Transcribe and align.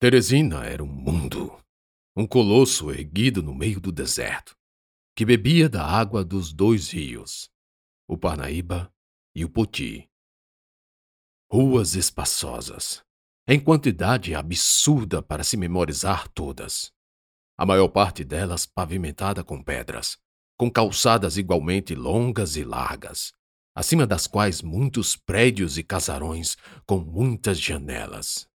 Teresina 0.00 0.64
era 0.64 0.84
um 0.84 0.86
mundo, 0.86 1.60
um 2.16 2.24
colosso 2.24 2.92
erguido 2.92 3.42
no 3.42 3.52
meio 3.52 3.80
do 3.80 3.90
deserto, 3.90 4.56
que 5.16 5.24
bebia 5.24 5.68
da 5.68 5.84
água 5.84 6.24
dos 6.24 6.52
dois 6.52 6.92
rios, 6.92 7.50
o 8.06 8.16
Parnaíba 8.16 8.94
e 9.34 9.44
o 9.44 9.50
Poti. 9.50 10.08
Ruas 11.50 11.96
espaçosas, 11.96 13.02
em 13.48 13.58
quantidade 13.58 14.36
absurda 14.36 15.20
para 15.20 15.42
se 15.42 15.56
memorizar 15.56 16.28
todas. 16.28 16.92
A 17.58 17.66
maior 17.66 17.88
parte 17.88 18.22
delas 18.22 18.66
pavimentada 18.66 19.42
com 19.42 19.60
pedras, 19.60 20.16
com 20.56 20.70
calçadas 20.70 21.36
igualmente 21.36 21.96
longas 21.96 22.54
e 22.54 22.62
largas, 22.62 23.32
acima 23.74 24.06
das 24.06 24.28
quais 24.28 24.62
muitos 24.62 25.16
prédios 25.16 25.76
e 25.76 25.82
casarões 25.82 26.56
com 26.86 26.98
muitas 26.98 27.60
janelas. 27.60 28.47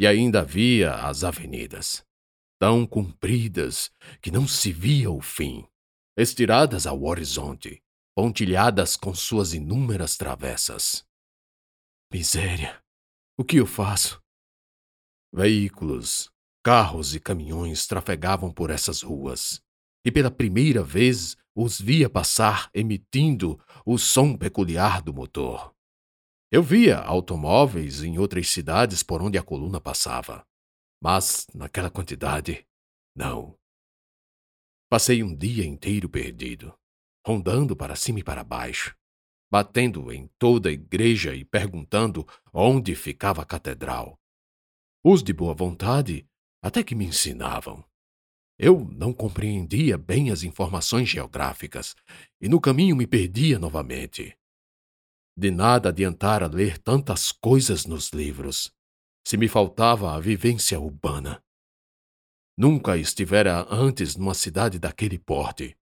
E 0.00 0.06
ainda 0.06 0.40
havia 0.40 0.94
as 0.94 1.24
avenidas, 1.24 2.02
tão 2.58 2.86
compridas 2.86 3.92
que 4.22 4.30
não 4.30 4.48
se 4.48 4.72
via 4.72 5.10
o 5.10 5.20
fim, 5.20 5.68
estiradas 6.16 6.86
ao 6.86 7.04
horizonte, 7.04 7.82
pontilhadas 8.16 8.96
com 8.96 9.14
suas 9.14 9.52
inúmeras 9.52 10.16
travessas. 10.16 11.06
Miséria! 12.10 12.82
O 13.38 13.44
que 13.44 13.58
eu 13.58 13.66
faço? 13.66 14.18
Veículos, 15.34 16.32
carros 16.64 17.14
e 17.14 17.20
caminhões 17.20 17.86
trafegavam 17.86 18.50
por 18.50 18.70
essas 18.70 19.02
ruas, 19.02 19.62
e 20.02 20.10
pela 20.10 20.30
primeira 20.30 20.82
vez 20.82 21.36
os 21.54 21.78
via 21.78 22.08
passar 22.08 22.70
emitindo 22.72 23.62
o 23.84 23.98
som 23.98 24.34
peculiar 24.34 25.02
do 25.02 25.12
motor. 25.12 25.74
Eu 26.52 26.64
via 26.64 26.98
automóveis 26.98 28.02
em 28.02 28.18
outras 28.18 28.48
cidades 28.48 29.04
por 29.04 29.22
onde 29.22 29.38
a 29.38 29.42
coluna 29.42 29.80
passava, 29.80 30.44
mas 31.00 31.46
naquela 31.54 31.88
quantidade, 31.88 32.66
não. 33.14 33.56
Passei 34.88 35.22
um 35.22 35.32
dia 35.32 35.64
inteiro 35.64 36.08
perdido, 36.08 36.76
rondando 37.24 37.76
para 37.76 37.94
cima 37.94 38.18
e 38.18 38.24
para 38.24 38.42
baixo, 38.42 38.96
batendo 39.48 40.10
em 40.10 40.28
toda 40.40 40.70
a 40.70 40.72
igreja 40.72 41.36
e 41.36 41.44
perguntando 41.44 42.26
onde 42.52 42.96
ficava 42.96 43.42
a 43.42 43.46
catedral. 43.46 44.18
Os 45.04 45.22
de 45.22 45.32
boa 45.32 45.54
vontade 45.54 46.28
até 46.60 46.82
que 46.82 46.96
me 46.96 47.04
ensinavam. 47.04 47.84
Eu 48.58 48.84
não 48.90 49.12
compreendia 49.12 49.96
bem 49.96 50.32
as 50.32 50.42
informações 50.42 51.08
geográficas 51.08 51.94
e 52.40 52.48
no 52.48 52.60
caminho 52.60 52.96
me 52.96 53.06
perdia 53.06 53.56
novamente. 53.56 54.36
De 55.36 55.50
nada 55.50 55.88
adiantara 55.88 56.46
ler 56.46 56.78
tantas 56.78 57.32
coisas 57.32 57.86
nos 57.86 58.10
livros, 58.10 58.72
se 59.26 59.36
me 59.36 59.48
faltava 59.48 60.14
a 60.14 60.20
vivência 60.20 60.78
urbana. 60.78 61.42
Nunca 62.56 62.96
estivera 62.96 63.66
antes 63.70 64.16
numa 64.16 64.34
cidade 64.34 64.78
daquele 64.78 65.18
porte, 65.18 65.76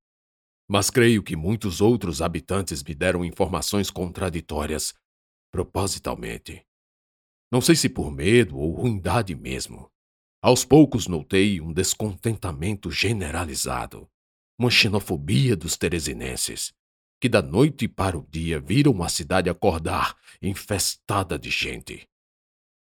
mas 0.68 0.90
creio 0.90 1.22
que 1.22 1.34
muitos 1.34 1.80
outros 1.80 2.20
habitantes 2.20 2.82
me 2.82 2.94
deram 2.94 3.24
informações 3.24 3.90
contraditórias, 3.90 4.94
propositalmente. 5.50 6.62
Não 7.50 7.62
sei 7.62 7.74
se 7.74 7.88
por 7.88 8.10
medo 8.10 8.58
ou 8.58 8.72
ruindade 8.72 9.34
mesmo. 9.34 9.90
Aos 10.42 10.64
poucos 10.64 11.06
notei 11.08 11.60
um 11.60 11.72
descontentamento 11.72 12.90
generalizado, 12.90 14.08
uma 14.58 14.70
xenofobia 14.70 15.56
dos 15.56 15.76
teresinenses, 15.76 16.72
que 17.20 17.28
da 17.28 17.42
noite 17.42 17.88
para 17.88 18.16
o 18.16 18.26
dia 18.30 18.60
viram 18.60 19.02
a 19.02 19.08
cidade 19.08 19.50
acordar 19.50 20.16
infestada 20.40 21.38
de 21.38 21.50
gente. 21.50 22.08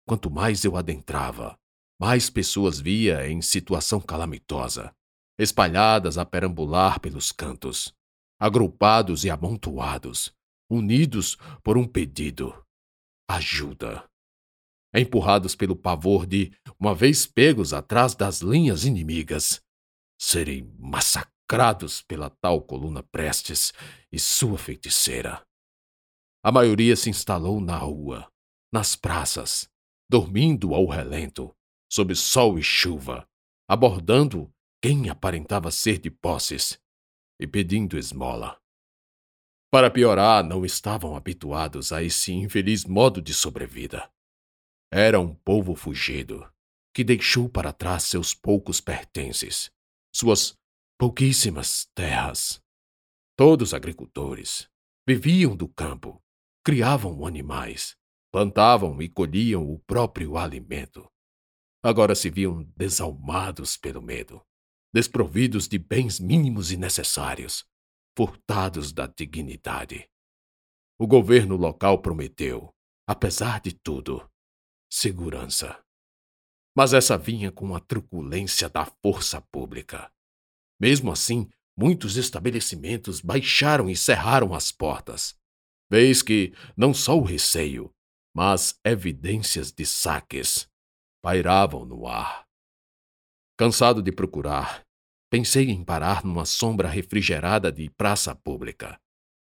Quanto 0.07 0.29
mais 0.31 0.63
eu 0.63 0.77
adentrava, 0.77 1.57
mais 1.99 2.29
pessoas 2.29 2.79
via 2.79 3.27
em 3.29 3.41
situação 3.41 3.99
calamitosa, 3.99 4.93
espalhadas 5.37 6.17
a 6.17 6.25
perambular 6.25 6.99
pelos 6.99 7.31
cantos, 7.31 7.93
agrupados 8.39 9.23
e 9.23 9.29
amontoados, 9.29 10.33
unidos 10.69 11.37
por 11.63 11.77
um 11.77 11.85
pedido: 11.87 12.65
ajuda. 13.29 14.07
Empurrados 14.93 15.55
pelo 15.55 15.75
pavor 15.75 16.25
de, 16.25 16.51
uma 16.77 16.93
vez 16.93 17.25
pegos 17.25 17.73
atrás 17.73 18.13
das 18.13 18.41
linhas 18.41 18.83
inimigas, 18.83 19.61
serem 20.19 20.69
massacrados 20.77 21.40
massacrados 21.51 22.01
pela 22.01 22.29
tal 22.29 22.61
coluna 22.61 23.03
Prestes 23.03 23.73
e 24.09 24.17
sua 24.17 24.57
feiticeira. 24.57 25.45
A 26.43 26.51
maioria 26.51 26.95
se 26.95 27.09
instalou 27.09 27.59
na 27.59 27.77
rua, 27.77 28.31
nas 28.71 28.95
praças, 28.95 29.69
dormindo 30.09 30.73
ao 30.73 30.87
relento, 30.87 31.53
sob 31.91 32.15
sol 32.15 32.57
e 32.57 32.63
chuva, 32.63 33.27
abordando 33.69 34.49
quem 34.81 35.09
aparentava 35.09 35.71
ser 35.71 35.99
de 35.99 36.09
posses 36.09 36.79
e 37.39 37.45
pedindo 37.45 37.97
esmola. 37.97 38.57
Para 39.69 39.91
piorar, 39.91 40.43
não 40.43 40.65
estavam 40.65 41.15
habituados 41.15 41.91
a 41.91 42.01
esse 42.01 42.31
infeliz 42.31 42.85
modo 42.85 43.21
de 43.21 43.33
sobrevida. 43.33 44.09
Era 44.91 45.19
um 45.19 45.35
povo 45.35 45.75
fugido, 45.75 46.49
que 46.93 47.03
deixou 47.03 47.49
para 47.49 47.73
trás 47.73 48.03
seus 48.03 48.33
poucos 48.33 48.81
pertences, 48.81 49.69
suas 50.13 50.60
pouquíssimas 51.01 51.87
terras. 51.95 52.61
Todos 53.35 53.73
agricultores. 53.73 54.69
Viviam 55.07 55.55
do 55.55 55.67
campo, 55.67 56.21
criavam 56.63 57.25
animais, 57.25 57.97
plantavam 58.31 59.01
e 59.01 59.09
colhiam 59.09 59.67
o 59.67 59.79
próprio 59.79 60.37
alimento. 60.37 61.11
Agora 61.81 62.13
se 62.13 62.29
viam 62.29 62.61
desalmados 62.77 63.77
pelo 63.77 63.99
medo, 63.99 64.45
desprovidos 64.93 65.67
de 65.67 65.79
bens 65.79 66.19
mínimos 66.19 66.71
e 66.71 66.77
necessários, 66.77 67.65
furtados 68.15 68.93
da 68.93 69.07
dignidade. 69.07 70.07
O 70.99 71.07
governo 71.07 71.55
local 71.55 71.99
prometeu, 71.99 72.71
apesar 73.07 73.59
de 73.59 73.73
tudo, 73.73 74.29
segurança. 74.87 75.83
Mas 76.77 76.93
essa 76.93 77.17
vinha 77.17 77.51
com 77.51 77.73
a 77.73 77.79
truculência 77.79 78.69
da 78.69 78.85
força 78.85 79.41
pública. 79.41 80.11
Mesmo 80.81 81.11
assim, 81.11 81.47
muitos 81.77 82.17
estabelecimentos 82.17 83.21
baixaram 83.21 83.87
e 83.87 83.95
cerraram 83.95 84.51
as 84.55 84.71
portas. 84.71 85.35
Vês 85.91 86.23
que 86.23 86.55
não 86.75 86.91
só 86.91 87.15
o 87.15 87.23
receio, 87.23 87.93
mas 88.35 88.79
evidências 88.83 89.71
de 89.71 89.85
saques 89.85 90.67
pairavam 91.21 91.85
no 91.85 92.07
ar. 92.07 92.47
Cansado 93.55 94.01
de 94.01 94.11
procurar, 94.11 94.83
pensei 95.29 95.69
em 95.69 95.83
parar 95.83 96.25
numa 96.25 96.45
sombra 96.45 96.87
refrigerada 96.87 97.71
de 97.71 97.87
praça 97.91 98.33
pública. 98.33 98.99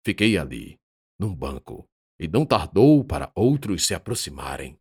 Fiquei 0.05 0.37
ali, 0.37 0.79
num 1.19 1.35
banco, 1.35 1.85
e 2.17 2.25
não 2.29 2.45
tardou 2.45 3.03
para 3.03 3.33
outros 3.35 3.85
se 3.85 3.93
aproximarem. 3.93 4.79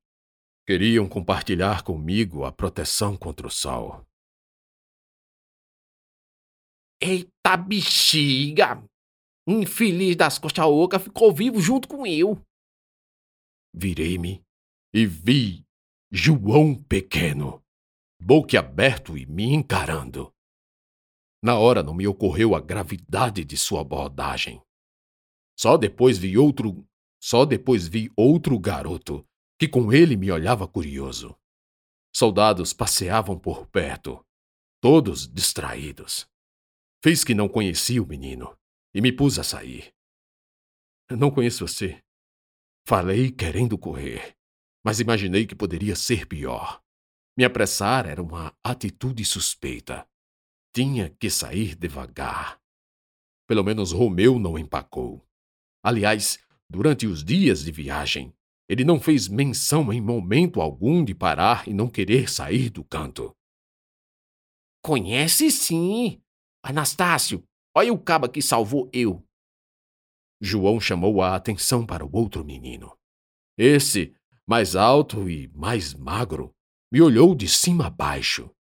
Queriam 0.65 1.09
compartilhar 1.09 1.83
comigo 1.83 2.45
a 2.45 2.53
proteção 2.53 3.17
contra 3.17 3.49
o 3.49 3.51
sol. 3.51 4.07
Eita 7.01 7.57
bexiga! 7.57 8.83
Infeliz 9.47 10.17
das 10.17 10.39
costas 10.39 10.65
oca 10.65 10.99
ficou 10.99 11.33
vivo 11.33 11.61
junto 11.61 11.87
com 11.87 12.07
eu. 12.07 12.43
Virei-me 13.73 14.43
e 14.93 15.07
vi 15.07 15.65
João 16.11 16.75
Pequeno, 16.75 17.63
boquiaberto 18.21 19.17
e 19.17 19.27
me 19.27 19.45
encarando. 19.45 20.33
Na 21.43 21.59
hora 21.59 21.83
não 21.83 21.95
me 21.95 22.09
ocorreu 22.09 22.57
a 22.57 22.61
gravidade 22.61 23.45
de 23.45 23.57
sua 23.57 23.83
abordagem. 23.83 24.61
Só 25.57 25.77
depois 25.77 26.19
vi 26.19 26.37
outro, 26.37 26.85
só 27.23 27.45
depois 27.45 27.87
vi 27.87 28.11
outro 28.17 28.59
garoto 28.59 29.25
que 29.59 29.69
com 29.69 29.93
ele 29.93 30.17
me 30.17 30.31
olhava 30.33 30.67
curioso. 30.67 31.37
Soldados 32.15 32.73
passeavam 32.73 33.39
por 33.39 33.67
perto, 33.67 34.25
todos 34.81 35.29
distraídos. 35.29 36.27
Fez 37.07 37.23
que 37.23 37.37
não 37.37 37.49
conhecia 37.49 38.03
o 38.03 38.07
menino 38.07 38.59
e 38.93 39.01
me 39.01 39.13
pus 39.13 39.39
a 39.39 39.45
sair. 39.45 39.95
Não 41.09 41.31
conheço 41.31 41.65
você. 41.65 42.03
Falei 42.85 43.31
querendo 43.31 43.79
correr, 43.79 44.35
mas 44.85 44.99
imaginei 44.99 45.47
que 45.47 45.55
poderia 45.55 45.95
ser 45.95 46.27
pior. 46.27 46.83
Me 47.39 47.45
apressar 47.45 48.09
era 48.09 48.21
uma 48.21 48.53
atitude 48.61 49.25
suspeita. 49.25 50.05
Tinha 50.75 51.09
que 51.09 51.31
sair 51.31 51.77
devagar. 51.77 52.61
Pelo 53.47 53.63
menos 53.63 53.93
Romeu 53.93 54.41
não 54.41 54.59
empacou. 54.59 55.25
Aliás, 55.85 56.41
durante 56.69 57.07
os 57.07 57.23
dias 57.23 57.63
de 57.63 57.71
viagem, 57.71 58.35
ele 58.69 58.83
não 58.83 59.01
fez 59.01 59.29
menção 59.29 59.93
em 59.93 60.01
momento 60.01 60.61
algum 60.61 61.05
de 61.05 61.15
parar 61.15 61.69
e 61.69 61.73
não 61.73 61.89
querer 61.89 62.29
sair 62.29 62.69
do 62.69 62.83
canto. 62.83 63.33
Conhece 64.83 65.53
sim, 65.53 66.21
Anastácio, 66.69 67.45
olha 67.77 67.93
o 67.93 67.99
caba 67.99 68.29
que 68.29 68.43
salvou 68.43 68.91
eu. 68.93 69.25
João 70.41 70.81
chamou 70.81 71.23
a 71.23 71.37
atenção 71.37 71.87
para 71.87 72.05
o 72.05 72.11
outro 72.13 72.45
menino. 72.45 72.93
Esse, 73.57 74.17
mais 74.45 74.75
alto 74.75 75.31
e 75.31 75.47
mais 75.55 75.95
magro, 75.95 76.53
me 76.91 77.01
olhou 77.01 77.37
de 77.37 77.47
cima 77.49 77.87
a 77.87 77.91
baixo, 77.91 78.51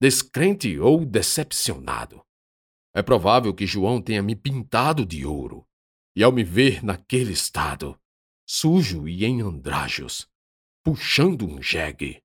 descrente 0.00 0.76
ou 0.76 1.06
decepcionado. 1.06 2.20
É 2.92 3.00
provável 3.00 3.54
que 3.54 3.64
João 3.64 4.02
tenha 4.02 4.24
me 4.24 4.34
pintado 4.34 5.06
de 5.06 5.24
ouro, 5.24 5.64
e 6.16 6.24
ao 6.24 6.32
me 6.32 6.42
ver 6.42 6.84
naquele 6.84 7.32
estado, 7.32 7.96
sujo 8.44 9.06
e 9.06 9.24
em 9.24 9.40
andrajos, 9.40 10.28
puxando 10.82 11.46
um 11.46 11.62
jegue, 11.62 12.20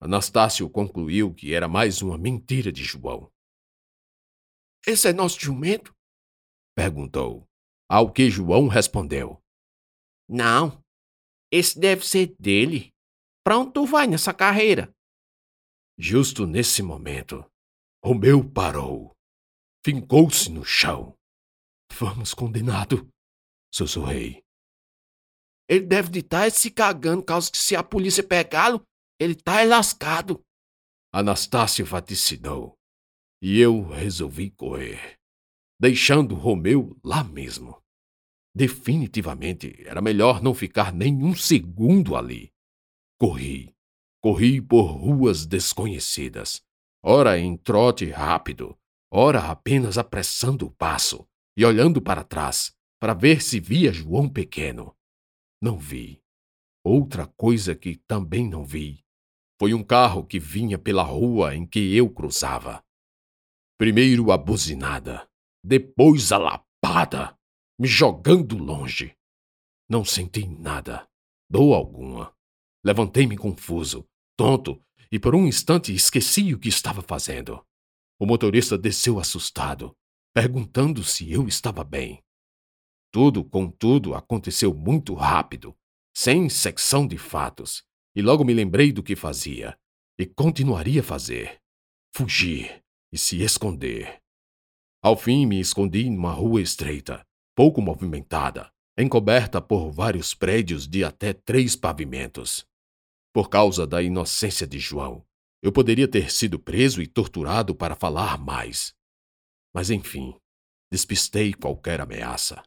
Anastácio 0.00 0.70
concluiu 0.70 1.34
que 1.34 1.52
era 1.52 1.68
mais 1.68 2.00
uma 2.00 2.16
mentira 2.16 2.72
de 2.72 2.82
João. 2.82 3.30
Esse 4.86 5.08
é 5.08 5.12
nosso 5.12 5.40
jumento? 5.40 5.94
perguntou, 6.74 7.44
ao 7.88 8.12
que 8.12 8.30
João 8.30 8.68
respondeu: 8.68 9.42
Não, 10.28 10.82
esse 11.50 11.78
deve 11.78 12.06
ser 12.06 12.34
dele. 12.38 12.90
Tu 13.72 13.86
vai 13.86 14.06
nessa 14.06 14.34
carreira? 14.34 14.92
Justo 15.98 16.46
nesse 16.46 16.82
momento, 16.82 17.44
Romeu 18.04 18.46
parou. 18.48 19.16
Fincou-se 19.82 20.50
no 20.50 20.64
chão. 20.64 21.16
Vamos, 21.98 22.34
condenado, 22.34 23.08
sussurrei. 23.74 24.42
Ele 25.66 25.86
deve 25.86 26.10
de 26.10 26.18
estar 26.20 26.44
tá 26.44 26.50
se 26.50 26.70
cagando, 26.70 27.24
causa 27.24 27.50
que 27.50 27.56
se 27.56 27.74
a 27.74 27.82
polícia 27.82 28.22
pegá-lo, 28.22 28.82
ele 29.18 29.34
tá 29.34 29.64
lascado. 29.64 30.40
Anastácio 31.12 31.84
vaticinou. 31.84 32.77
E 33.40 33.60
eu 33.60 33.82
resolvi 33.86 34.50
correr, 34.50 35.18
deixando 35.80 36.34
Romeu 36.34 36.98
lá 37.04 37.22
mesmo. 37.22 37.80
Definitivamente 38.54 39.80
era 39.86 40.00
melhor 40.00 40.42
não 40.42 40.52
ficar 40.52 40.92
nem 40.92 41.22
um 41.22 41.34
segundo 41.36 42.16
ali. 42.16 42.52
Corri, 43.18 43.74
corri 44.20 44.60
por 44.60 44.86
ruas 44.86 45.46
desconhecidas, 45.46 46.60
ora 47.02 47.38
em 47.38 47.56
trote 47.56 48.10
rápido, 48.10 48.76
ora 49.10 49.50
apenas 49.50 49.98
apressando 49.98 50.66
o 50.66 50.70
passo 50.72 51.26
e 51.56 51.64
olhando 51.64 52.02
para 52.02 52.24
trás 52.24 52.76
para 53.00 53.14
ver 53.14 53.40
se 53.40 53.60
via 53.60 53.92
João 53.92 54.28
pequeno. 54.28 54.94
Não 55.62 55.78
vi. 55.78 56.20
Outra 56.84 57.26
coisa 57.26 57.74
que 57.74 57.96
também 57.96 58.48
não 58.48 58.64
vi 58.64 59.04
foi 59.58 59.74
um 59.74 59.82
carro 59.82 60.24
que 60.24 60.38
vinha 60.38 60.78
pela 60.78 61.02
rua 61.02 61.54
em 61.54 61.66
que 61.66 61.94
eu 61.94 62.08
cruzava. 62.08 62.82
Primeiro 63.78 64.32
a 64.32 64.36
buzinada, 64.36 65.30
depois 65.62 66.32
a 66.32 66.36
lapada, 66.36 67.38
me 67.78 67.86
jogando 67.86 68.58
longe. 68.58 69.16
Não 69.88 70.04
senti 70.04 70.48
nada, 70.48 71.08
dor 71.48 71.74
alguma. 71.74 72.34
Levantei-me 72.84 73.36
confuso, 73.36 74.04
tonto, 74.36 74.82
e 75.12 75.20
por 75.20 75.32
um 75.32 75.46
instante 75.46 75.94
esqueci 75.94 76.52
o 76.52 76.58
que 76.58 76.68
estava 76.68 77.02
fazendo. 77.02 77.64
O 78.18 78.26
motorista 78.26 78.76
desceu 78.76 79.20
assustado, 79.20 79.96
perguntando 80.34 81.04
se 81.04 81.30
eu 81.30 81.46
estava 81.46 81.84
bem. 81.84 82.20
Tudo, 83.12 83.44
contudo, 83.44 84.12
aconteceu 84.12 84.74
muito 84.74 85.14
rápido, 85.14 85.72
sem 86.12 86.48
secção 86.48 87.06
de 87.06 87.16
fatos, 87.16 87.84
e 88.12 88.22
logo 88.22 88.44
me 88.44 88.52
lembrei 88.52 88.90
do 88.90 89.04
que 89.04 89.14
fazia, 89.14 89.78
e 90.18 90.26
continuaria 90.26 91.00
a 91.00 91.04
fazer: 91.04 91.60
fugir 92.12 92.82
e 93.12 93.18
se 93.18 93.42
esconder. 93.42 94.20
Ao 95.02 95.16
fim, 95.16 95.46
me 95.46 95.60
escondi 95.60 96.10
numa 96.10 96.32
rua 96.32 96.60
estreita, 96.60 97.26
pouco 97.54 97.80
movimentada, 97.80 98.70
encoberta 98.96 99.60
por 99.60 99.90
vários 99.90 100.34
prédios 100.34 100.88
de 100.88 101.04
até 101.04 101.32
três 101.32 101.76
pavimentos. 101.76 102.66
Por 103.32 103.48
causa 103.48 103.86
da 103.86 104.02
inocência 104.02 104.66
de 104.66 104.78
João, 104.78 105.24
eu 105.62 105.72
poderia 105.72 106.08
ter 106.08 106.30
sido 106.30 106.58
preso 106.58 107.00
e 107.00 107.06
torturado 107.06 107.74
para 107.74 107.94
falar 107.94 108.38
mais. 108.38 108.94
Mas 109.72 109.90
enfim, 109.90 110.34
despistei 110.90 111.52
qualquer 111.52 112.00
ameaça. 112.00 112.62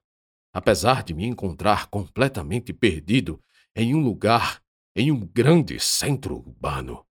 Apesar 0.53 1.03
de 1.03 1.13
me 1.13 1.25
encontrar 1.25 1.87
completamente 1.87 2.73
perdido 2.73 3.41
em 3.75 3.95
um 3.95 4.01
lugar 4.01 4.61
em 4.95 5.11
um 5.11 5.25
grande 5.25 5.79
centro 5.79 6.35
urbano. 6.35 7.05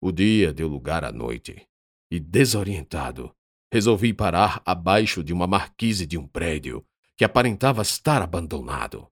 O 0.00 0.12
dia 0.12 0.52
deu 0.52 0.68
lugar 0.68 1.02
à 1.02 1.10
noite, 1.10 1.66
e 2.14 2.20
desorientado, 2.20 3.34
resolvi 3.72 4.14
parar 4.14 4.62
abaixo 4.64 5.24
de 5.24 5.32
uma 5.32 5.48
marquise 5.48 6.06
de 6.06 6.16
um 6.16 6.28
prédio 6.28 6.86
que 7.16 7.24
aparentava 7.24 7.82
estar 7.82 8.22
abandonado. 8.22 9.08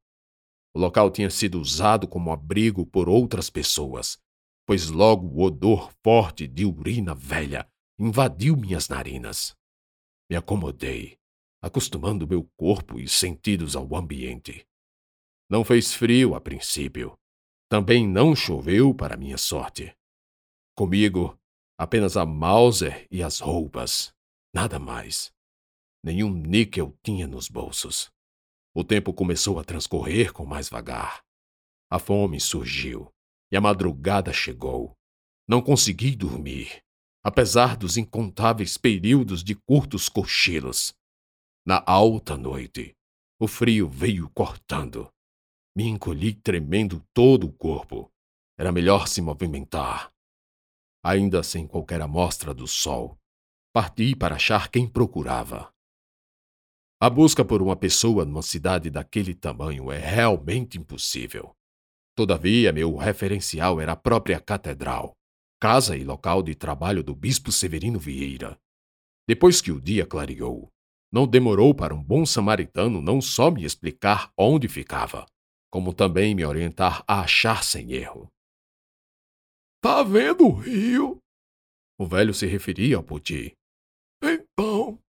O 0.72 0.78
local 0.78 1.10
tinha 1.10 1.28
sido 1.28 1.60
usado 1.60 2.06
como 2.06 2.30
abrigo 2.30 2.86
por 2.86 3.08
outras 3.08 3.50
pessoas, 3.50 4.18
pois 4.64 4.88
logo 4.88 5.26
o 5.26 5.42
odor 5.42 5.92
forte 6.04 6.46
de 6.46 6.64
urina 6.64 7.12
velha 7.12 7.68
invadiu 7.98 8.56
minhas 8.56 8.88
narinas. 8.88 9.56
Me 10.30 10.36
acomodei, 10.36 11.18
acostumando 11.60 12.26
meu 12.26 12.48
corpo 12.56 13.00
e 13.00 13.08
sentidos 13.08 13.74
ao 13.74 13.96
ambiente. 13.96 14.64
Não 15.50 15.64
fez 15.64 15.92
frio 15.92 16.36
a 16.36 16.40
princípio, 16.40 17.18
também 17.68 18.06
não 18.06 18.36
choveu 18.36 18.94
para 18.94 19.16
minha 19.16 19.36
sorte. 19.36 19.92
Comigo, 20.76 21.36
apenas 21.78 22.16
a 22.16 22.24
Mauser 22.26 23.06
e 23.10 23.22
as 23.22 23.40
roupas. 23.40 24.12
Nada 24.54 24.78
mais. 24.78 25.32
Nenhum 26.04 26.32
níquel 26.32 26.96
tinha 27.02 27.26
nos 27.26 27.48
bolsos. 27.48 28.10
O 28.74 28.82
tempo 28.82 29.12
começou 29.12 29.58
a 29.58 29.64
transcorrer 29.64 30.32
com 30.32 30.44
mais 30.44 30.68
vagar. 30.68 31.22
A 31.90 31.98
fome 31.98 32.40
surgiu 32.40 33.12
e 33.50 33.56
a 33.56 33.60
madrugada 33.60 34.32
chegou. 34.32 34.96
Não 35.48 35.60
consegui 35.60 36.16
dormir, 36.16 36.82
apesar 37.22 37.76
dos 37.76 37.96
incontáveis 37.96 38.76
períodos 38.76 39.44
de 39.44 39.54
curtos 39.54 40.08
cochilos. 40.08 40.94
Na 41.66 41.82
alta 41.86 42.36
noite, 42.36 42.94
o 43.40 43.46
frio 43.46 43.88
veio 43.88 44.30
cortando 44.30 45.12
me 45.74 45.88
encolhi 45.88 46.34
tremendo 46.34 47.02
todo 47.14 47.46
o 47.46 47.52
corpo. 47.52 48.10
Era 48.58 48.70
melhor 48.70 49.08
se 49.08 49.22
movimentar. 49.22 50.11
Ainda 51.04 51.42
sem 51.42 51.66
qualquer 51.66 52.00
amostra 52.00 52.54
do 52.54 52.66
sol, 52.66 53.18
parti 53.72 54.14
para 54.14 54.36
achar 54.36 54.70
quem 54.70 54.86
procurava. 54.88 55.72
A 57.00 57.10
busca 57.10 57.44
por 57.44 57.60
uma 57.60 57.74
pessoa 57.74 58.24
numa 58.24 58.42
cidade 58.42 58.88
daquele 58.88 59.34
tamanho 59.34 59.90
é 59.90 59.98
realmente 59.98 60.78
impossível. 60.78 61.52
Todavia, 62.14 62.72
meu 62.72 62.94
referencial 62.96 63.80
era 63.80 63.92
a 63.92 63.96
própria 63.96 64.38
catedral, 64.38 65.12
casa 65.60 65.96
e 65.96 66.04
local 66.04 66.42
de 66.42 66.54
trabalho 66.54 67.02
do 67.02 67.16
bispo 67.16 67.50
Severino 67.50 67.98
Vieira. 67.98 68.56
Depois 69.26 69.60
que 69.60 69.72
o 69.72 69.80
dia 69.80 70.06
clareou, 70.06 70.68
não 71.10 71.26
demorou 71.26 71.74
para 71.74 71.94
um 71.94 72.02
bom 72.02 72.24
samaritano 72.24 73.00
não 73.00 73.20
só 73.20 73.50
me 73.50 73.64
explicar 73.64 74.30
onde 74.36 74.68
ficava, 74.68 75.26
como 75.70 75.92
também 75.92 76.34
me 76.34 76.44
orientar 76.44 77.02
a 77.08 77.22
achar 77.22 77.64
sem 77.64 77.92
erro. 77.92 78.28
Tá 79.82 80.04
vendo 80.04 80.46
o 80.46 80.52
rio? 80.52 81.18
O 81.98 82.06
velho 82.06 82.32
se 82.32 82.46
referia 82.46 82.96
ao 82.96 83.02
Puti. 83.02 83.52
Então, 84.22 85.02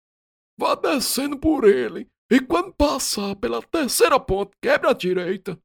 vá 0.58 0.74
descendo 0.74 1.38
por 1.38 1.64
ele 1.64 2.08
e 2.30 2.40
quando 2.40 2.72
passar 2.72 3.36
pela 3.36 3.60
terceira 3.60 4.18
ponte, 4.18 4.56
quebre 4.62 4.88
à 4.88 4.94
direita. 4.94 5.60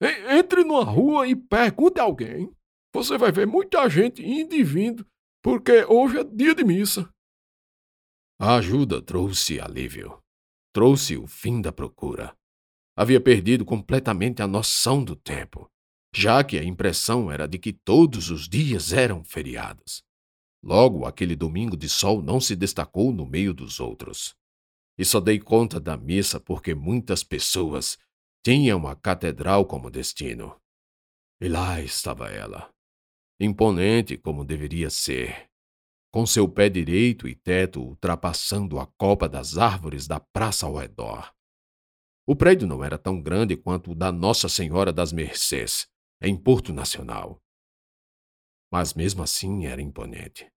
Entre 0.00 0.62
numa 0.62 0.84
rua 0.84 1.26
e 1.26 1.34
pergunte 1.34 1.98
a 1.98 2.04
alguém. 2.04 2.54
Você 2.94 3.18
vai 3.18 3.32
ver 3.32 3.48
muita 3.48 3.88
gente 3.88 4.24
indo 4.24 4.54
e 4.54 4.62
vindo, 4.62 5.04
porque 5.42 5.84
hoje 5.84 6.20
é 6.20 6.24
dia 6.24 6.54
de 6.54 6.62
missa. 6.62 7.12
A 8.40 8.56
ajuda 8.56 9.02
trouxe 9.02 9.60
alívio. 9.60 10.22
Trouxe 10.72 11.16
o 11.16 11.26
fim 11.26 11.60
da 11.60 11.72
procura. 11.72 12.36
Havia 12.96 13.20
perdido 13.20 13.64
completamente 13.64 14.40
a 14.40 14.46
noção 14.46 15.02
do 15.02 15.16
tempo, 15.16 15.68
já 16.14 16.42
que 16.42 16.58
a 16.58 16.64
impressão 16.64 17.30
era 17.30 17.46
de 17.46 17.58
que 17.58 17.72
todos 17.72 18.30
os 18.30 18.48
dias 18.48 18.92
eram 18.92 19.24
feriados. 19.24 20.02
Logo, 20.62 21.06
aquele 21.06 21.34
domingo 21.34 21.76
de 21.76 21.88
sol 21.88 22.22
não 22.22 22.40
se 22.40 22.54
destacou 22.54 23.12
no 23.12 23.24
meio 23.24 23.54
dos 23.54 23.80
outros. 23.80 24.34
E 24.98 25.04
só 25.04 25.20
dei 25.20 25.38
conta 25.38 25.80
da 25.80 25.96
missa 25.96 26.38
porque 26.38 26.74
muitas 26.74 27.24
pessoas 27.24 27.98
tinham 28.44 28.86
a 28.86 28.94
catedral 28.94 29.64
como 29.64 29.90
destino. 29.90 30.60
E 31.40 31.48
lá 31.48 31.80
estava 31.80 32.28
ela, 32.28 32.70
imponente 33.40 34.18
como 34.18 34.44
deveria 34.44 34.90
ser, 34.90 35.48
com 36.12 36.26
seu 36.26 36.46
pé 36.46 36.68
direito 36.68 37.26
e 37.26 37.34
teto 37.34 37.80
ultrapassando 37.80 38.78
a 38.78 38.86
copa 38.86 39.26
das 39.26 39.56
árvores 39.56 40.06
da 40.06 40.20
praça 40.20 40.66
ao 40.66 40.76
redor. 40.76 41.32
O 42.26 42.36
prédio 42.36 42.68
não 42.68 42.84
era 42.84 42.98
tão 42.98 43.22
grande 43.22 43.56
quanto 43.56 43.92
o 43.92 43.94
da 43.94 44.12
Nossa 44.12 44.48
Senhora 44.48 44.92
das 44.92 45.12
Mercês, 45.12 45.88
em 46.20 46.36
Porto 46.36 46.72
Nacional. 46.72 47.40
Mas 48.70 48.94
mesmo 48.94 49.22
assim 49.22 49.66
era 49.66 49.80
imponente. 49.80 50.50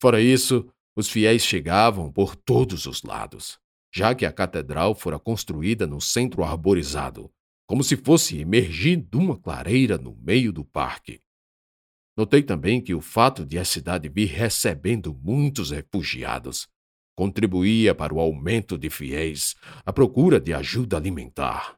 Fora 0.00 0.20
isso, 0.20 0.70
os 0.96 1.08
fiéis 1.08 1.42
chegavam 1.42 2.12
por 2.12 2.36
todos 2.36 2.86
os 2.86 3.02
lados, 3.02 3.58
já 3.92 4.14
que 4.14 4.26
a 4.26 4.32
catedral 4.32 4.94
fora 4.94 5.18
construída 5.18 5.86
no 5.86 6.00
centro 6.00 6.44
arborizado, 6.44 7.32
como 7.66 7.82
se 7.82 7.96
fosse 7.96 8.38
emergir 8.38 8.96
de 8.96 9.16
uma 9.16 9.38
clareira 9.38 9.96
no 9.96 10.14
meio 10.16 10.52
do 10.52 10.64
parque. 10.64 11.20
Notei 12.16 12.42
também 12.42 12.80
que 12.80 12.94
o 12.94 13.00
fato 13.00 13.44
de 13.44 13.58
a 13.58 13.64
cidade 13.64 14.08
vir 14.08 14.28
recebendo 14.28 15.14
muitos 15.14 15.70
refugiados 15.70 16.68
contribuía 17.16 17.94
para 17.94 18.12
o 18.12 18.20
aumento 18.20 18.76
de 18.76 18.90
fiéis 18.90 19.54
à 19.84 19.92
procura 19.92 20.40
de 20.40 20.52
ajuda 20.52 20.96
alimentar. 20.96 21.76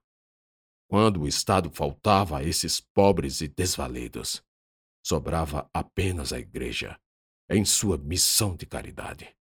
Quando 0.88 1.22
o 1.22 1.28
Estado 1.28 1.70
faltava 1.70 2.38
a 2.38 2.44
esses 2.44 2.80
pobres 2.80 3.40
e 3.40 3.48
desvalidos, 3.48 4.42
sobrava 5.04 5.68
apenas 5.72 6.32
a 6.32 6.38
Igreja 6.38 6.98
em 7.50 7.64
sua 7.64 7.98
missão 7.98 8.56
de 8.56 8.66
caridade. 8.66 9.36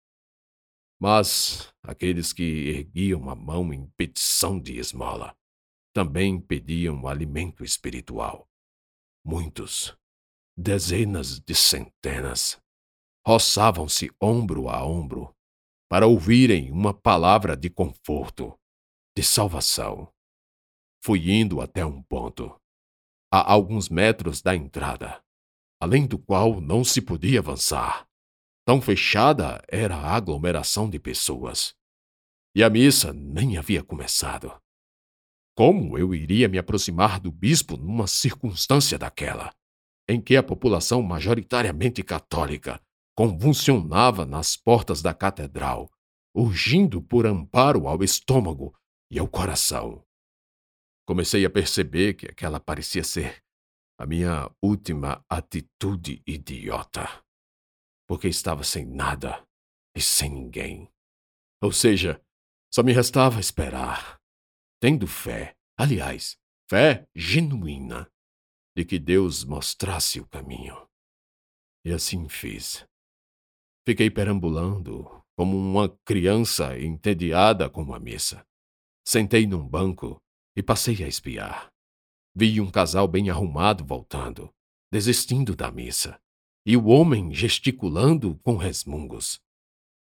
Mas 0.99 1.73
aqueles 1.81 2.31
que 2.31 2.69
erguiam 2.69 3.29
a 3.29 3.35
mão 3.35 3.73
em 3.73 3.87
petição 3.97 4.59
de 4.59 4.77
esmola 4.77 5.35
também 5.93 6.39
pediam 6.39 7.07
alimento 7.07 7.63
espiritual. 7.63 8.47
Muitos, 9.25 9.95
dezenas 10.57 11.39
de 11.39 11.55
centenas, 11.55 12.61
roçavam-se 13.25 14.11
ombro 14.21 14.69
a 14.69 14.85
ombro 14.85 15.33
para 15.89 16.07
ouvirem 16.07 16.71
uma 16.71 16.93
palavra 16.93 17.55
de 17.55 17.69
conforto, 17.69 18.57
de 19.15 19.23
salvação. 19.23 20.12
Fui 21.05 21.29
indo 21.31 21.59
até 21.59 21.85
um 21.85 22.01
ponto, 22.01 22.55
a 23.29 23.51
alguns 23.51 23.89
metros 23.89 24.41
da 24.41 24.55
entrada, 24.55 25.21
além 25.77 26.07
do 26.07 26.17
qual 26.17 26.61
não 26.61 26.81
se 26.81 27.01
podia 27.01 27.39
avançar. 27.39 28.07
Tão 28.65 28.81
fechada 28.81 29.61
era 29.67 29.97
a 29.97 30.15
aglomeração 30.15 30.89
de 30.89 30.97
pessoas. 30.97 31.75
E 32.55 32.63
a 32.63 32.69
missa 32.69 33.11
nem 33.11 33.57
havia 33.57 33.83
começado. 33.83 34.57
Como 35.57 35.97
eu 35.97 36.15
iria 36.15 36.47
me 36.47 36.57
aproximar 36.57 37.19
do 37.19 37.29
bispo 37.29 37.75
numa 37.75 38.07
circunstância 38.07 38.97
daquela, 38.97 39.53
em 40.07 40.21
que 40.21 40.37
a 40.37 40.43
população 40.43 41.01
majoritariamente 41.01 42.01
católica 42.01 42.79
convulsionava 43.13 44.25
nas 44.25 44.55
portas 44.55 45.01
da 45.01 45.13
catedral, 45.13 45.91
urgindo 46.33 47.01
por 47.01 47.25
amparo 47.25 47.89
ao 47.89 48.01
estômago 48.01 48.73
e 49.11 49.19
ao 49.19 49.27
coração? 49.27 50.01
Comecei 51.05 51.45
a 51.45 51.49
perceber 51.49 52.13
que 52.13 52.27
aquela 52.27 52.59
parecia 52.59 53.03
ser 53.03 53.43
a 53.97 54.05
minha 54.05 54.49
última 54.61 55.23
atitude 55.29 56.21
idiota. 56.25 57.07
Porque 58.07 58.27
estava 58.27 58.63
sem 58.63 58.85
nada 58.85 59.45
e 59.95 60.01
sem 60.01 60.29
ninguém. 60.29 60.89
Ou 61.61 61.71
seja, 61.71 62.21
só 62.73 62.83
me 62.83 62.91
restava 62.91 63.39
esperar, 63.39 64.19
tendo 64.81 65.07
fé, 65.07 65.55
aliás, 65.77 66.37
fé 66.69 67.07
genuína, 67.15 68.09
de 68.75 68.83
que 68.83 68.97
Deus 68.97 69.43
mostrasse 69.43 70.19
o 70.19 70.27
caminho. 70.27 70.89
E 71.85 71.91
assim 71.91 72.27
fiz. 72.27 72.85
Fiquei 73.85 74.09
perambulando 74.09 75.23
como 75.37 75.57
uma 75.57 75.89
criança 76.05 76.79
entediada 76.79 77.69
com 77.69 77.93
a 77.93 77.99
missa. 77.99 78.45
Sentei 79.05 79.45
num 79.45 79.67
banco 79.67 80.21
e 80.55 80.61
passei 80.63 81.03
a 81.03 81.07
espiar. 81.07 81.71
Vi 82.35 82.59
um 82.59 82.69
casal 82.69 83.07
bem 83.07 83.29
arrumado 83.29 83.85
voltando, 83.85 84.53
desistindo 84.91 85.55
da 85.55 85.71
missa, 85.71 86.19
e 86.65 86.75
o 86.77 86.85
homem 86.85 87.33
gesticulando 87.33 88.37
com 88.43 88.55
resmungos. 88.55 89.39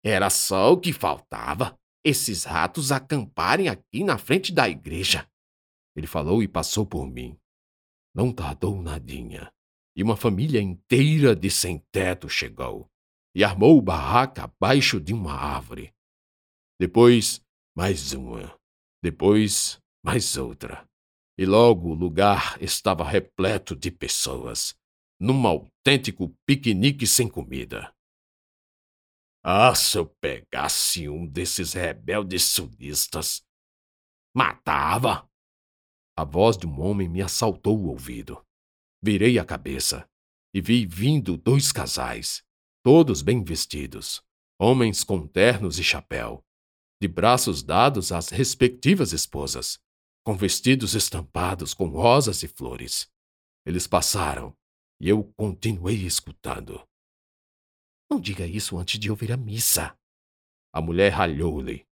Era 0.03 0.29
só 0.29 0.73
o 0.73 0.79
que 0.79 0.91
faltava, 0.91 1.77
esses 2.03 2.43
ratos 2.43 2.91
acamparem 2.91 3.69
aqui 3.69 4.03
na 4.03 4.17
frente 4.17 4.51
da 4.51 4.67
igreja. 4.67 5.29
Ele 5.95 6.07
falou 6.07 6.41
e 6.41 6.47
passou 6.47 6.85
por 6.85 7.07
mim. 7.07 7.37
Não 8.13 8.31
tardou 8.31 8.81
nadinha, 8.81 9.51
e 9.95 10.03
uma 10.03 10.17
família 10.17 10.61
inteira 10.61 11.35
de 11.35 11.49
sem-teto 11.49 12.27
chegou 12.27 12.89
e 13.33 13.43
armou 13.43 13.81
barraca 13.81 14.43
abaixo 14.43 14.99
de 14.99 15.13
uma 15.13 15.33
árvore. 15.33 15.93
Depois, 16.79 17.41
mais 17.75 18.11
uma. 18.13 18.53
Depois, 19.01 19.79
mais 20.03 20.37
outra 20.37 20.87
e 21.37 21.45
logo 21.45 21.89
o 21.89 21.93
lugar 21.93 22.61
estava 22.61 23.03
repleto 23.03 23.75
de 23.75 23.89
pessoas, 23.89 24.75
num 25.19 25.47
autêntico 25.47 26.29
piquenique 26.45 27.07
sem 27.07 27.27
comida. 27.27 27.91
Ah, 29.43 29.73
se 29.73 29.97
eu 29.97 30.05
pegasse 30.21 31.09
um 31.09 31.25
desses 31.25 31.73
rebeldes 31.73 32.43
sulistas! 32.43 33.43
Matava! 34.35 35.27
A 36.15 36.23
voz 36.23 36.57
de 36.57 36.67
um 36.67 36.79
homem 36.79 37.09
me 37.09 37.23
assaltou 37.23 37.79
o 37.79 37.87
ouvido. 37.87 38.45
Virei 39.01 39.39
a 39.39 39.45
cabeça 39.45 40.07
e 40.53 40.61
vi 40.61 40.85
vindo 40.85 41.37
dois 41.37 41.71
casais, 41.71 42.43
todos 42.83 43.23
bem 43.23 43.43
vestidos, 43.43 44.21
homens 44.59 45.03
com 45.03 45.25
ternos 45.25 45.79
e 45.79 45.83
chapéu, 45.83 46.45
de 47.01 47.07
braços 47.07 47.63
dados 47.63 48.11
às 48.11 48.29
respectivas 48.29 49.11
esposas 49.11 49.79
com 50.23 50.35
vestidos 50.35 50.93
estampados 50.93 51.73
com 51.73 51.87
rosas 51.87 52.43
e 52.43 52.47
flores. 52.47 53.11
Eles 53.65 53.87
passaram 53.87 54.55
e 54.99 55.09
eu 55.09 55.23
continuei 55.35 55.95
escutando. 56.05 56.87
Não 58.09 58.19
diga 58.19 58.45
isso 58.45 58.77
antes 58.77 58.99
de 58.99 59.09
ouvir 59.09 59.31
a 59.31 59.37
missa. 59.37 59.97
A 60.73 60.81
mulher 60.81 61.09
ralhou-lhe. 61.09 61.87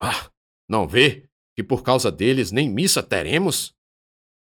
Ah, 0.00 0.30
não 0.68 0.86
vê 0.86 1.28
que 1.56 1.62
por 1.62 1.82
causa 1.82 2.12
deles 2.12 2.52
nem 2.52 2.70
missa 2.70 3.02
teremos? 3.02 3.74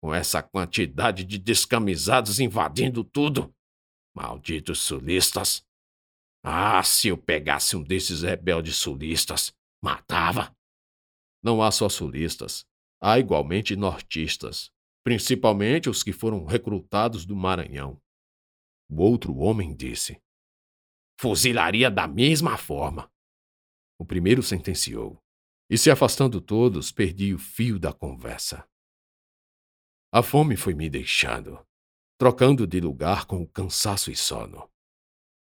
Com 0.01 0.13
essa 0.13 0.41
quantidade 0.41 1.24
de 1.24 1.38
descamisados 1.38 2.39
invadindo 2.39 3.03
tudo. 3.03 3.53
Malditos 4.15 4.79
sulistas. 4.79 5.65
Ah, 6.43 6.84
se 6.84 7.08
eu 7.08 7.17
pegasse 7.17 7.75
um 7.75 7.84
desses 7.84 8.22
rebeldes 8.22 8.75
sulistas, 8.75 9.53
matava. 9.82 10.55
Não 11.43 11.62
há 11.62 11.72
só 11.72 11.88
sulistas. 11.88 12.65
Há 13.06 13.20
igualmente 13.20 13.76
nortistas, 13.76 14.72
principalmente 15.04 15.90
os 15.90 16.02
que 16.02 16.14
foram 16.14 16.46
recrutados 16.46 17.26
do 17.26 17.36
Maranhão. 17.36 18.02
O 18.90 19.02
outro 19.02 19.36
homem 19.40 19.76
disse: 19.76 20.22
Fuzilaria 21.20 21.92
da 21.92 22.08
mesma 22.08 22.56
forma. 22.56 23.12
O 24.00 24.06
primeiro 24.06 24.42
sentenciou, 24.42 25.22
e 25.70 25.78
se 25.78 25.92
afastando 25.92 26.40
todos, 26.40 26.94
perdi 26.94 27.34
o 27.34 27.38
fio 27.38 27.78
da 27.78 27.92
conversa. 27.92 28.66
A 30.10 30.24
fome 30.24 30.56
foi 30.56 30.74
me 30.74 30.90
deixando, 30.90 31.62
trocando 32.18 32.66
de 32.66 32.80
lugar 32.80 33.26
com 33.26 33.42
o 33.42 33.50
cansaço 33.50 34.12
e 34.12 34.16
sono. 34.16 34.72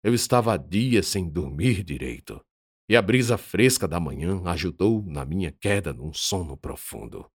Eu 0.03 0.15
estava 0.15 0.55
há 0.55 0.57
dias 0.57 1.09
sem 1.09 1.29
dormir 1.29 1.85
direito, 1.85 2.43
e 2.89 2.97
a 2.97 3.03
brisa 3.03 3.37
fresca 3.37 3.87
da 3.87 4.01
manhã 4.01 4.43
ajudou 4.47 5.05
na 5.05 5.27
minha 5.27 5.53
queda 5.53 5.93
num 5.93 6.15
sono 6.15 6.57
profundo. 6.57 7.31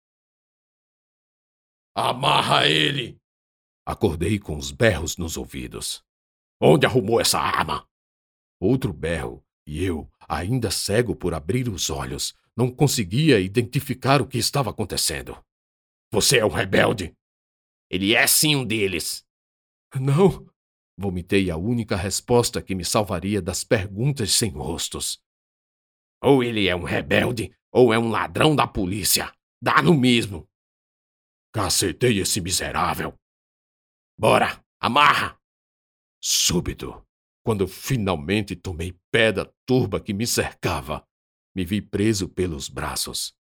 Amarra 1.95 2.67
ele! 2.67 3.21
Acordei 3.85 4.39
com 4.39 4.57
os 4.57 4.71
berros 4.71 5.19
nos 5.19 5.37
ouvidos. 5.37 6.03
Onde 6.61 6.87
arrumou 6.87 7.21
essa 7.21 7.39
arma? 7.39 7.87
Outro 8.59 8.93
berro, 8.93 9.45
e 9.67 9.85
eu, 9.85 10.11
ainda 10.29 10.71
cego 10.71 11.15
por 11.15 11.35
abrir 11.35 11.69
os 11.69 11.91
olhos, 11.91 12.35
não 12.57 12.71
conseguia 12.71 13.41
identificar 13.41 14.23
o 14.23 14.27
que 14.27 14.39
estava 14.39 14.71
acontecendo. 14.71 15.37
Você 16.11 16.39
é 16.39 16.47
um 16.47 16.49
rebelde? 16.49 17.15
Ele 17.91 18.15
é 18.15 18.27
sim 18.27 18.57
um 18.57 18.65
deles. 18.65 19.27
Não, 19.95 20.47
vomitei 20.97 21.51
a 21.51 21.57
única 21.59 21.97
resposta 21.97 22.63
que 22.63 22.75
me 22.75 22.85
salvaria 22.85 23.43
das 23.43 23.65
perguntas 23.65 24.33
sem 24.33 24.51
rostos. 24.51 25.21
Ou 26.23 26.43
ele 26.43 26.69
é 26.69 26.77
um 26.77 26.85
rebelde, 26.85 27.55
ou 27.71 27.93
é 27.93 27.99
um 27.99 28.09
ladrão 28.09 28.57
da 28.57 28.67
polícia. 28.67 29.31
Dá 29.61 29.83
no 29.83 29.93
mesmo. 29.95 30.49
Cacetei 31.53 32.19
esse 32.19 32.41
miserável. 32.41 33.15
Bora, 34.19 34.65
amarra! 34.81 35.39
Súbito, 36.19 37.07
quando 37.45 37.69
finalmente 37.69 38.57
tomei 38.57 38.99
pé 39.11 39.33
da 39.33 39.45
turba 39.67 40.01
que 40.01 40.15
me 40.15 40.27
cercava, 40.27 41.07
me 41.55 41.65
vi 41.65 41.83
preso 41.83 42.27
pelos 42.27 42.71
braços. 42.71 43.35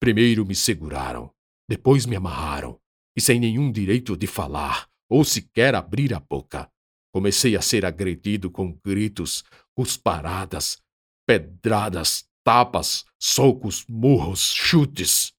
Primeiro 0.00 0.44
me 0.44 0.56
seguraram, 0.56 1.32
depois 1.68 2.06
me 2.06 2.16
amarraram, 2.16 2.80
e 3.16 3.20
sem 3.20 3.38
nenhum 3.38 3.70
direito 3.70 4.16
de 4.16 4.26
falar 4.26 4.88
ou 5.08 5.24
sequer 5.24 5.74
abrir 5.74 6.12
a 6.14 6.20
boca, 6.20 6.68
comecei 7.12 7.56
a 7.56 7.62
ser 7.62 7.86
agredido 7.86 8.50
com 8.50 8.72
gritos, 8.84 9.44
cusparadas, 9.76 10.82
pedradas, 11.26 12.28
tapas, 12.44 13.04
socos, 13.18 13.86
murros, 13.86 14.52
chutes. 14.52 15.32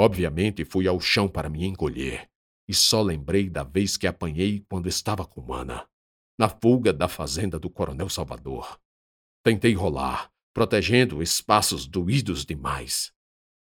Obviamente 0.00 0.64
fui 0.64 0.86
ao 0.86 1.00
chão 1.00 1.26
para 1.26 1.48
me 1.48 1.66
encolher, 1.66 2.30
e 2.68 2.72
só 2.72 3.02
lembrei 3.02 3.50
da 3.50 3.64
vez 3.64 3.96
que 3.96 4.06
apanhei 4.06 4.64
quando 4.68 4.88
estava 4.88 5.26
com 5.26 5.52
Ana, 5.52 5.88
na 6.38 6.48
fuga 6.48 6.92
da 6.92 7.08
fazenda 7.08 7.58
do 7.58 7.68
Coronel 7.68 8.08
Salvador. 8.08 8.78
Tentei 9.42 9.74
rolar, 9.74 10.30
protegendo 10.54 11.20
espaços 11.20 11.84
doídos 11.84 12.46
demais. 12.46 13.12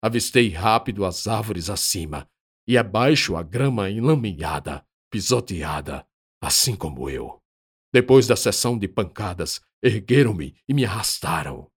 Avistei 0.03 0.49
rápido 0.49 1.05
as 1.05 1.27
árvores 1.27 1.69
acima, 1.69 2.29
e 2.67 2.77
abaixo 2.77 3.37
a 3.37 3.41
grama 3.41 3.89
enlameada, 3.89 4.85
pisoteada, 5.09 6.05
assim 6.41 6.75
como 6.75 7.09
eu. 7.09 7.41
Depois 7.93 8.27
da 8.27 8.35
sessão 8.35 8.77
de 8.77 8.89
pancadas, 8.89 9.61
ergueram-me 9.81 10.57
e 10.67 10.73
me 10.73 10.83
arrastaram. 10.83 11.71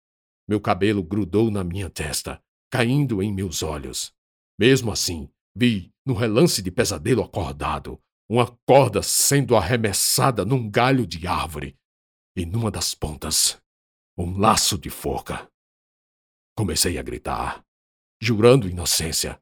Meu 0.47 0.61
cabelo 0.61 1.03
grudou 1.03 1.51
na 1.51 1.65
minha 1.65 1.89
testa, 1.89 2.41
caindo 2.71 3.21
em 3.21 3.33
meus 3.33 3.61
olhos. 3.61 4.15
Mesmo 4.59 4.91
assim, 4.91 5.29
vi, 5.55 5.93
no 6.05 6.13
relance 6.13 6.61
de 6.61 6.71
pesadelo 6.71 7.23
acordado, 7.23 8.01
uma 8.29 8.47
corda 8.67 9.01
sendo 9.03 9.55
arremessada 9.55 10.43
num 10.43 10.69
galho 10.69 11.05
de 11.05 11.27
árvore 11.27 11.77
e 12.35 12.45
numa 12.45 12.69
das 12.69 12.93
pontas, 12.93 13.61
um 14.17 14.37
laço 14.37 14.77
de 14.77 14.89
forca. 14.89 15.49
Comecei 16.55 16.97
a 16.97 17.03
gritar, 17.03 17.63
jurando 18.21 18.67
inocência, 18.67 19.41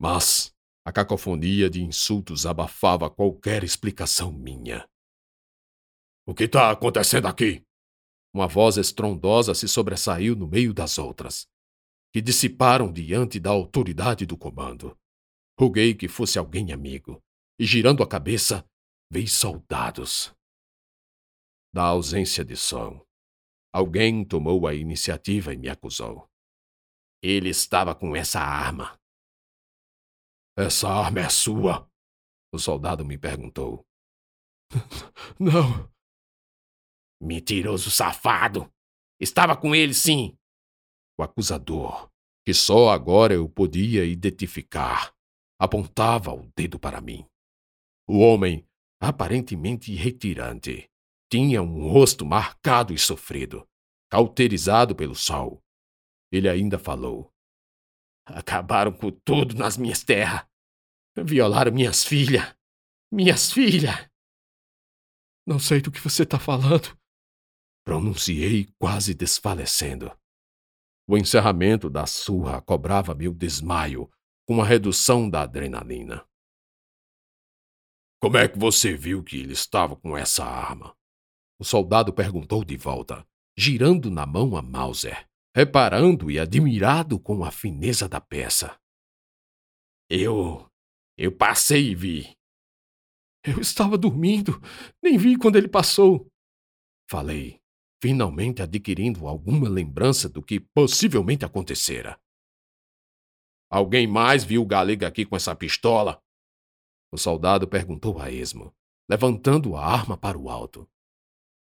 mas 0.00 0.54
a 0.84 0.92
cacofonia 0.92 1.70
de 1.70 1.82
insultos 1.82 2.46
abafava 2.46 3.08
qualquer 3.08 3.62
explicação 3.62 4.32
minha. 4.32 4.88
O 6.26 6.34
que 6.34 6.44
está 6.44 6.70
acontecendo 6.70 7.26
aqui? 7.26 7.64
Uma 8.34 8.46
voz 8.46 8.76
estrondosa 8.76 9.54
se 9.54 9.66
sobressaiu 9.66 10.36
no 10.36 10.46
meio 10.46 10.74
das 10.74 10.98
outras, 10.98 11.48
que 12.12 12.20
dissiparam 12.20 12.92
diante 12.92 13.38
da 13.38 13.50
autoridade 13.50 14.24
do 14.24 14.36
comando. 14.36 14.96
Roguei 15.58 15.94
que 15.94 16.08
fosse 16.08 16.38
alguém 16.38 16.72
amigo, 16.72 17.20
e 17.58 17.66
girando 17.66 18.02
a 18.02 18.08
cabeça, 18.08 18.64
vi 19.10 19.26
soldados. 19.26 20.34
Da 21.74 21.82
ausência 21.84 22.44
de 22.44 22.56
som, 22.56 23.04
alguém 23.72 24.24
tomou 24.24 24.66
a 24.66 24.74
iniciativa 24.74 25.52
e 25.52 25.56
me 25.56 25.68
acusou. 25.68 26.28
Ele 27.22 27.50
estava 27.50 27.94
com 27.94 28.14
essa 28.14 28.40
arma. 28.40 28.98
Essa 30.56 30.88
arma 30.88 31.20
é 31.20 31.28
sua? 31.28 31.90
O 32.52 32.58
soldado 32.58 33.04
me 33.04 33.18
perguntou. 33.18 33.84
Não. 35.38 35.90
Mentiroso 37.20 37.90
safado! 37.90 38.72
Estava 39.20 39.56
com 39.56 39.74
ele, 39.74 39.92
sim. 39.92 40.37
O 41.18 41.22
acusador, 41.22 42.08
que 42.46 42.54
só 42.54 42.90
agora 42.90 43.34
eu 43.34 43.48
podia 43.48 44.04
identificar, 44.04 45.12
apontava 45.60 46.32
o 46.32 46.48
dedo 46.56 46.78
para 46.78 47.00
mim. 47.00 47.26
O 48.08 48.20
homem, 48.20 48.64
aparentemente 49.00 49.92
retirante, 49.94 50.88
tinha 51.30 51.60
um 51.60 51.90
rosto 51.90 52.24
marcado 52.24 52.94
e 52.94 52.98
sofrido, 52.98 53.68
cauterizado 54.08 54.94
pelo 54.94 55.16
sol. 55.16 55.60
Ele 56.32 56.48
ainda 56.48 56.78
falou: 56.78 57.32
Acabaram 58.24 58.92
com 58.92 59.10
tudo 59.10 59.56
nas 59.56 59.76
minhas 59.76 60.04
terras. 60.04 60.46
Violaram 61.16 61.72
minhas 61.72 62.04
filhas. 62.04 62.54
Minhas 63.10 63.52
filhas. 63.52 64.08
Não 65.46 65.58
sei 65.58 65.80
do 65.80 65.90
que 65.90 66.00
você 66.00 66.22
está 66.22 66.38
falando. 66.38 66.96
Pronunciei 67.84 68.68
quase 68.78 69.14
desfalecendo. 69.14 70.16
O 71.08 71.16
encerramento 71.16 71.88
da 71.88 72.06
surra 72.06 72.60
cobrava 72.60 73.14
meu 73.14 73.32
desmaio 73.32 74.10
com 74.46 74.60
a 74.60 74.64
redução 74.64 75.28
da 75.28 75.42
adrenalina. 75.42 76.24
Como 78.20 78.36
é 78.36 78.46
que 78.46 78.58
você 78.58 78.94
viu 78.94 79.24
que 79.24 79.40
ele 79.40 79.52
estava 79.52 79.96
com 79.96 80.16
essa 80.16 80.44
arma? 80.44 80.94
O 81.58 81.64
soldado 81.64 82.12
perguntou 82.12 82.64
de 82.64 82.76
volta, 82.76 83.26
girando 83.56 84.10
na 84.10 84.26
mão 84.26 84.56
a 84.56 84.62
Mauser 84.62 85.28
reparando 85.58 86.30
e 86.30 86.38
admirado 86.38 87.18
com 87.18 87.42
a 87.42 87.50
fineza 87.50 88.08
da 88.08 88.20
peça. 88.20 88.78
Eu. 90.08 90.70
Eu 91.16 91.36
passei 91.36 91.90
e 91.90 91.94
vi. 91.96 92.38
Eu 93.44 93.60
estava 93.60 93.98
dormindo, 93.98 94.52
nem 95.02 95.18
vi 95.18 95.36
quando 95.36 95.56
ele 95.56 95.66
passou. 95.66 96.30
Falei, 97.10 97.60
finalmente 98.00 98.62
adquirindo 98.62 99.26
alguma 99.26 99.68
lembrança 99.68 100.28
do 100.28 100.42
que 100.42 100.60
possivelmente 100.60 101.44
acontecera. 101.44 102.18
Alguém 103.70 104.06
mais 104.06 104.44
viu 104.44 104.62
o 104.62 104.66
galega 104.66 105.06
aqui 105.06 105.26
com 105.26 105.36
essa 105.36 105.54
pistola? 105.54 106.22
O 107.12 107.18
soldado 107.18 107.66
perguntou 107.68 108.18
a 108.20 108.30
esmo, 108.30 108.74
levantando 109.10 109.76
a 109.76 109.84
arma 109.84 110.16
para 110.16 110.38
o 110.38 110.48
alto. 110.48 110.88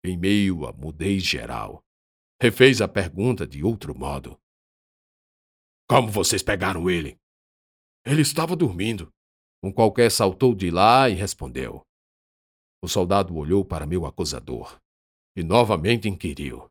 Em 0.04 0.18
meio 0.18 0.66
à 0.66 0.74
mudez 0.74 1.24
geral, 1.24 1.82
refez 2.42 2.82
a 2.82 2.88
pergunta 2.88 3.48
de 3.48 3.64
outro 3.64 3.98
modo. 3.98 4.40
Como 5.88 6.10
vocês 6.10 6.42
pegaram 6.42 6.90
ele? 6.90 7.18
Ele 8.06 8.22
estava 8.22 8.56
dormindo. 8.56 9.14
Um 9.64 9.72
qualquer 9.72 10.12
saltou 10.12 10.54
de 10.54 10.70
lá 10.70 11.10
e 11.10 11.14
respondeu. 11.14 11.86
O 12.82 12.88
soldado 12.88 13.34
olhou 13.36 13.64
para 13.64 13.86
meu 13.86 14.06
acusador 14.06 14.83
e 15.36 15.44
novamente 15.44 16.08
inquiriu. 16.08 16.70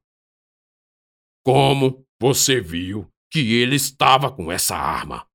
Como 1.44 2.06
você 2.20 2.60
viu 2.60 3.08
que 3.30 3.54
ele 3.54 3.76
estava 3.76 4.30
com 4.30 4.50
essa 4.50 4.76
arma? 4.76 5.26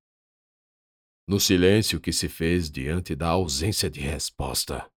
No 1.28 1.40
silêncio 1.40 2.00
que 2.00 2.13
se 2.13 2.30
fez 2.30 2.72
diante 2.72 3.13
da 3.16 3.30
ausência 3.30 3.90
de 3.90 4.00
resposta, 4.00 4.90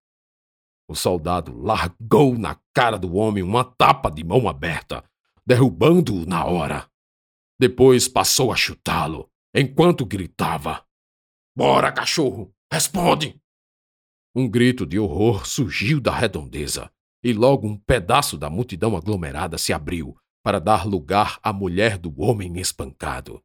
o 0.89 0.95
soldado 0.95 1.57
largou 1.57 2.39
na 2.39 2.61
cara 2.75 2.99
do 2.99 3.15
homem 3.15 3.43
uma 3.43 3.65
tapa 3.65 4.11
de 4.11 4.23
mão 4.23 4.49
aberta 4.49 5.05
derrubando-o 5.51 6.25
na 6.27 6.45
hora. 6.45 6.89
Depois 7.59 8.07
passou 8.07 8.53
a 8.53 8.57
chutá-lo, 8.57 9.29
enquanto 9.53 10.07
gritava: 10.07 10.87
Bora, 11.57 11.93
cachorro! 11.93 12.55
Responde! 12.73 13.37
Um 14.33 14.49
grito 14.49 14.87
de 14.87 14.97
horror 14.97 15.45
surgiu 15.47 16.01
da 16.01 16.15
redondeza, 16.15 16.93
e 17.23 17.33
logo 17.33 17.67
um 17.67 17.77
pedaço 17.77 18.39
da 18.39 18.49
multidão 18.49 18.97
aglomerada 18.97 19.59
se 19.59 19.73
abriu 19.73 20.17
para 20.43 20.59
dar 20.59 20.87
lugar 20.87 21.39
à 21.43 21.53
mulher 21.53 21.99
do 21.99 22.21
homem 22.21 22.59
espancado. 22.59 23.43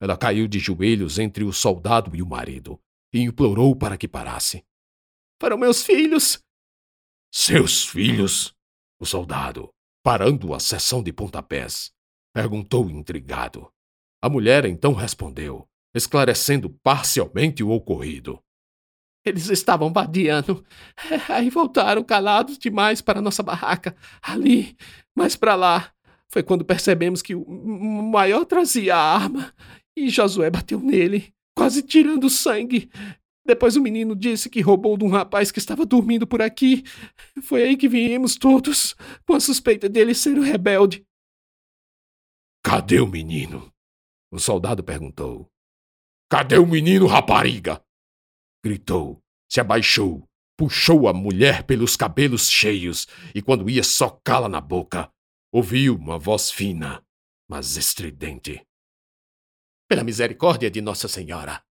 Ela 0.00 0.16
caiu 0.16 0.46
de 0.46 0.58
joelhos 0.58 1.18
entre 1.18 1.44
o 1.44 1.52
soldado 1.52 2.14
e 2.14 2.22
o 2.22 2.26
marido 2.26 2.78
e 3.12 3.20
implorou 3.20 3.74
para 3.74 3.96
que 3.96 4.06
parasse. 4.06 4.64
Para 5.38 5.56
meus 5.56 5.82
filhos! 5.82 6.38
Seus 7.32 7.86
filhos? 7.86 8.54
O 9.00 9.06
soldado, 9.06 9.70
parando 10.02 10.52
a 10.54 10.60
sessão 10.60 11.02
de 11.02 11.12
pontapés. 11.12 11.90
Perguntou 12.32 12.90
intrigado. 12.90 13.70
A 14.20 14.28
mulher 14.28 14.64
então 14.64 14.92
respondeu, 14.92 15.66
esclarecendo 15.94 16.70
parcialmente 16.82 17.62
o 17.62 17.70
ocorrido. 17.70 18.40
Eles 19.24 19.48
estavam 19.48 19.92
vadiando. 19.92 20.64
Aí 21.28 21.48
voltaram 21.48 22.04
calados 22.04 22.58
demais 22.58 23.00
para 23.00 23.22
nossa 23.22 23.42
barraca. 23.42 23.96
Ali, 24.22 24.76
mais 25.16 25.34
para 25.34 25.54
lá. 25.54 25.92
Foi 26.28 26.42
quando 26.42 26.64
percebemos 26.64 27.22
que 27.22 27.34
o 27.34 27.44
maior 28.02 28.44
trazia 28.44 28.96
a 28.96 29.14
arma 29.14 29.54
e 29.96 30.08
Josué 30.08 30.50
bateu 30.50 30.80
nele, 30.80 31.32
quase 31.56 31.82
tirando 31.82 32.28
sangue. 32.28 32.90
Depois 33.46 33.76
o 33.76 33.82
menino 33.82 34.16
disse 34.16 34.48
que 34.48 34.60
roubou 34.60 34.96
de 34.96 35.04
um 35.04 35.08
rapaz 35.08 35.52
que 35.52 35.58
estava 35.58 35.84
dormindo 35.84 36.26
por 36.26 36.42
aqui. 36.42 36.82
Foi 37.42 37.62
aí 37.62 37.76
que 37.76 37.88
viemos 37.88 38.36
todos, 38.36 38.96
com 39.26 39.34
a 39.34 39.40
suspeita 39.40 39.88
dele 39.88 40.14
ser 40.14 40.38
um 40.38 40.42
rebelde. 40.42 41.06
Cadê 42.64 42.98
o 43.00 43.06
menino? 43.06 43.70
O 44.32 44.38
soldado 44.38 44.82
perguntou. 44.82 45.48
Cadê 46.30 46.56
o 46.58 46.66
menino, 46.66 47.06
rapariga? 47.06 47.80
Gritou, 48.64 49.22
se 49.46 49.60
abaixou, 49.60 50.26
puxou 50.56 51.06
a 51.06 51.12
mulher 51.12 51.64
pelos 51.64 51.96
cabelos 51.96 52.48
cheios 52.48 53.06
e, 53.34 53.42
quando 53.42 53.68
ia 53.68 53.84
socá-la 53.84 54.48
na 54.48 54.60
boca, 54.60 55.10
ouviu 55.52 55.94
uma 55.94 56.18
voz 56.18 56.50
fina, 56.50 57.04
mas 57.46 57.76
estridente. 57.76 58.66
Pela 59.86 60.02
misericórdia 60.02 60.70
de 60.70 60.80
Nossa 60.80 61.06
Senhora, 61.06 61.62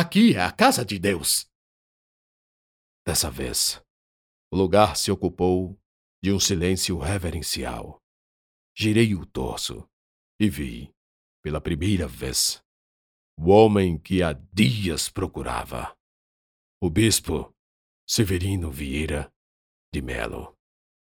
Aqui 0.00 0.36
é 0.36 0.40
a 0.40 0.52
casa 0.52 0.84
de 0.84 0.96
Deus. 0.96 1.50
Dessa 3.04 3.28
vez, 3.28 3.82
o 4.48 4.56
lugar 4.56 4.96
se 4.96 5.10
ocupou 5.10 5.76
de 6.22 6.32
um 6.32 6.38
silêncio 6.38 6.96
reverencial. 6.98 8.00
Girei 8.76 9.16
o 9.16 9.26
torso 9.26 9.88
e 10.38 10.48
vi, 10.48 10.94
pela 11.42 11.60
primeira 11.60 12.06
vez, 12.06 12.62
o 13.36 13.50
homem 13.50 13.98
que 13.98 14.22
há 14.22 14.34
dias 14.52 15.08
procurava. 15.08 15.97
O 16.80 16.88
bispo 16.88 17.52
Severino 18.06 18.70
Vieira 18.70 19.32
de 19.92 20.00
Melo. 20.00 20.57